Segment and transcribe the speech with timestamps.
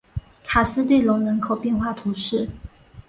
[0.43, 2.49] 卡斯蒂隆人口变化图示